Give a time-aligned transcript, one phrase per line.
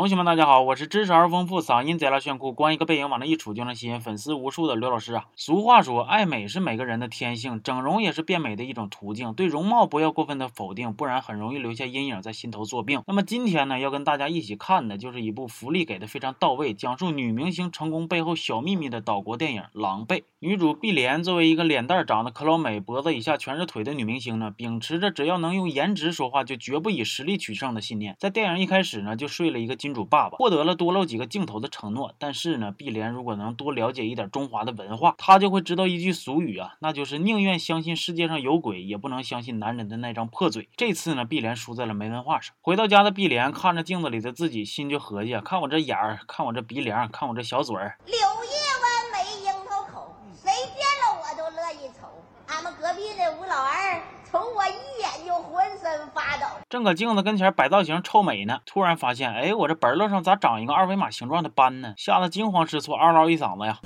[0.00, 5.26] 同学们，大家好，我是知识而丰富、嗓音贼拉炫酷、光一个背影往那一杵就能吸引粉丝无数的刘老师啊。
[5.36, 9.34] 俗话说，爱美是每个人的天性，整容也是变美的一种途径。
[9.34, 13.02] 对容貌不要过分的否定，不然很容易留下阴影在心头作病。
[13.06, 20.20] 那么今天呢，要跟大家一起看的就是一部福利给的非常到位，讲述女明星成功背后小秘密的岛国电影《狼狈》。
[20.38, 32.14] 女主碧莲作为一个脸蛋长得可老美、脖子以下全是腿的女明星呢，秉持着只要能用颜值说话，就绝不以实力取胜的信念，在电影一开始呢，就睡了一个金主爸爸，获得了多露几个镜头的承诺。
[32.18, 40.68] 但是呢，碧莲如果能多了解一点中华的文化，她就会知道一句俗语啊，那就是宁愿相信世界上有鬼，也不能相信男人的那张破嘴。
[40.76, 42.54] 这次呢，碧莲输在了没文化上。
[42.60, 47.96] 回到家的碧莲看着镜子里的自己，心就合计：看我这眼儿，看我这鼻梁，看我这小嘴儿。
[48.06, 52.08] 柳叶弯眉樱桃口，谁见了我都乐意瞅。
[52.48, 56.46] 俺们隔壁的吴老二瞅我一眼就浑身发抖。
[56.68, 61.94] 正搁镜子跟前摆造型臭美呢，突然发现，哎，我这本儿上咋长一个二维码形状的斑呢？
[61.96, 63.78] 吓得惊慌失措，嗷嗷一嗓子呀！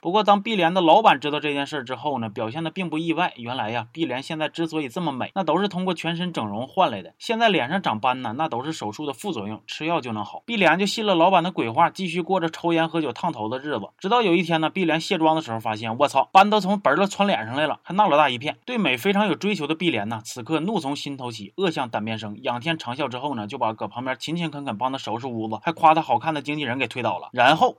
[0.00, 3.32] 不过，当碧莲的老板知道这件事之后呢，表现的并不意外。
[3.36, 7.14] 原来呀，碧莲现在之所以这么美，那都是通过全身整容换来的。
[7.18, 10.42] 现在脸上长斑呢，那都是手术的副作用，吃药就能好。
[10.46, 13.88] 碧莲就信了老板的鬼话，继续过着抽烟喝酒烫头的日子。
[13.98, 18.56] 直到有一天呢，碧莲卸妆的时候发现，我操，斑都从本儿了窜脸上来了，还那老大一片。
[18.64, 22.38] 对美非常有追求的碧莲呢，此刻怒从心头起，恶向胆边生。
[22.42, 27.76] 仰天长啸之后呢，就把搁旁边勤勤恳恳帮他收拾屋子，还夸他好看的经纪人给推倒了，然后。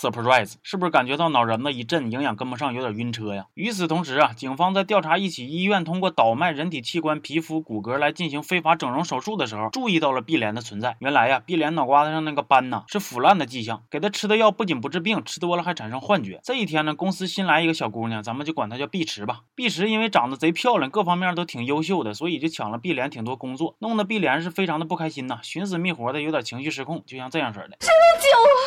[0.00, 3.44] surprise，是不是感觉到脑仁子一震，营养跟不上，有点晕车呀？
[3.52, 10.96] 与此同时啊，警方在调查一起医院通过倒卖人体器官、皮肤、骨骼来进行非法整容手术的时候，注意到了碧莲的存在。
[11.00, 13.82] 原来呀，碧莲脑瓜子上那个斑呢，是腐烂的迹象。
[13.90, 16.40] 给她吃的药不仅不治病，吃多了还产生幻觉。
[16.42, 19.40] 这一天呢，公司新来一个小姑娘，咱们就管她叫碧池吧。
[19.54, 27.76] 碧池因为长得贼漂亮，各方面都挺优秀的，所以就抢了碧莲挺多工作，弄得碧莲是非常的不开心呐，寻死觅活的，有点情绪失控，就像这样式的。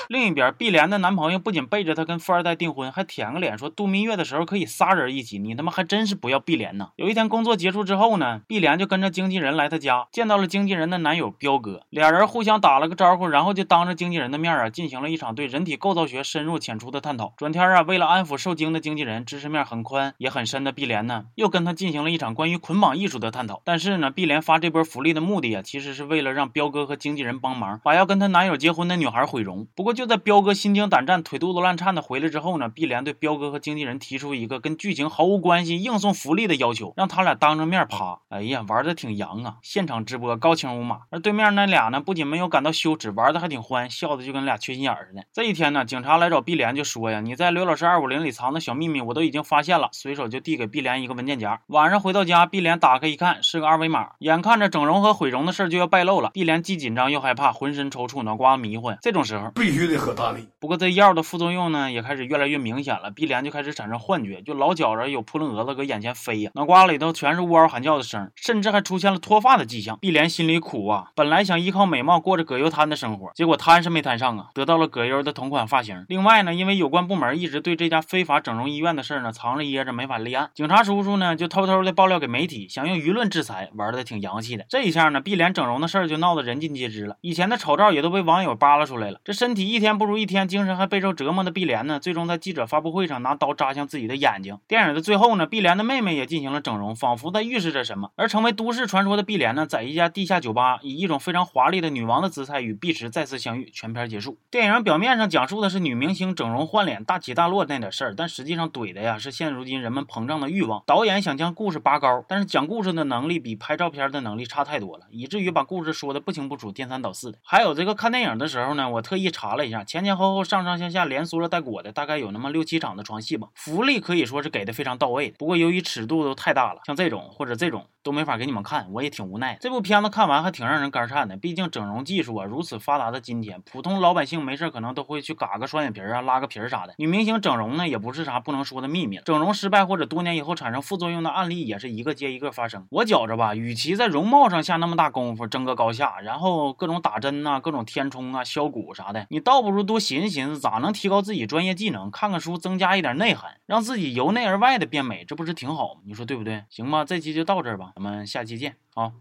[0.09, 5.39] 另一边，碧莲的男朋友不仅背着她跟富二代订婚，还舔个脸说度蜜月的时候可以仨人一起。
[5.39, 6.89] 你他妈还真是不要碧莲呐！
[6.97, 17.33] 有一天工作结束之后呢，碧莲就跟着经纪人来他家，见到了经纪人的男友彪哥，俩人互相打了个招呼，然后就当着经纪人的面啊，进行了一场对人体构造学深入浅出的探讨。
[17.37, 23.61] 转天啊，为了安抚受惊的经纪人，知识面很宽也很深的碧莲呢，又跟他进行了一场关于捆绑艺术的探讨。
[23.63, 29.67] 但是呢，碧莲发这波福利的目的啊，其实是为了让彪哥和经纪人帮忙，把要跟她男友结婚的女孩毁容。
[29.75, 38.19] 不过就在彪哥心惊胆战、腿肚子乱颤的回来之后呢，碧莲对彪哥和经纪人提出一个跟剧情毫无关系、硬送福利的要求，让他俩当着面趴。
[38.29, 39.57] 哎呀，玩的挺洋啊！
[39.61, 41.01] 现场直播，高清无码。
[41.11, 45.23] 而对面那俩呢，不仅没有感到羞耻，玩的还挺欢，笑的就跟俩缺心眼似的。
[45.31, 51.61] 这一天呢，警察来找碧莲就说呀：“你在刘老师二五零里藏的小秘密，我都已经发现了。”随手就递给碧莲一个文件夹。
[51.67, 54.11] 晚上回到家，碧莲打开一看，是个二维码。
[54.19, 58.93] 眼看着整容和毁容的事就要败露了，碧莲既紧张又害怕，浑身抽搐，脑瓜子迷糊。
[59.01, 60.47] 这种时候必须得喝大力。
[60.59, 63.11] 不过这药的副作用呢，也开始越来越明显了。
[63.11, 69.97] 碧莲就开始产生幻觉，就老觉着有扑棱蛾子搁眼前飞呀，脑瓜里头全是呜嗷喊叫的声，甚至还出现了脱发的迹象。
[69.99, 76.05] 碧莲心里苦啊，本来想依靠美貌过着葛优瘫的生活，结果瘫是没摊上啊，得到了葛优的同款发型。
[76.07, 84.65] 另外呢，因为有关部门一直对这家非法整容医院的事呢藏着掖着，没法立案，警察叔叔呢就偷偷的爆料给媒体，想用舆论制裁，玩的挺洋气的。
[84.69, 89.19] 这一下呢，碧莲整容的事儿就闹得人尽皆知了，以前的丑照也都被网友扒拉出来了。
[89.25, 94.59] 这身体一天不如一天，精神还备受折磨的碧莲呢，最终在记者发布会上拿刀扎向自己的眼睛。
[94.67, 98.11] 电影的最后呢，碧莲的妹妹也进行了整容，仿佛在预示着什么。
[98.17, 103.69] 而成为都市传说的碧莲呢，在一家地下酒吧以一种非常华丽的女王的姿态与碧池再次相遇。
[103.71, 104.37] 全片结束。
[104.51, 110.83] 电影表面上讲述的是女明星整容换脸大起大落那点事儿，但实际上怼的呀是现如今人们膨胀的欲望。
[110.85, 117.37] 导演想将故事拔高，但是讲故事的能力比拍照片的能力差太多了，以至于把故事说的不清不楚、颠三倒四的。
[117.41, 123.49] 还有这个看电影的时候呢，我特特意查了一下，前前后后上上下下连说了带裹的，大概有那么六七场的床戏吧。
[123.53, 129.55] 福利可以说是给的非常到位，不过由于尺度都太大了，像这种或者这种都没法给你们看，我也挺无奈。
[129.61, 136.95] 这部片子看完还挺让人肝颤的，毕竟整容技术啊如此发达的今天，普通老百姓没事可能都会去嘎个双眼皮啊、拉个皮儿啥的。
[136.97, 142.87] 女明星整容呢也不是啥不能说的秘密，整容失败或者多年以后产生副作用的案例也是一个接一个发生。
[142.89, 156.01] 我觉着吧，与其在容貌上下那么大功夫争个高下，然后各种打针呐、各种填充啊、削骨啥啥的，你倒不如多寻思寻思咋能提高自己专业技能，看看书增加一点内涵，让自己由内而外的变美，这不是挺好吗？
[156.05, 156.63] 你说对不对？
[156.69, 159.11] 行吧，这期就到这儿吧，咱们下期见啊。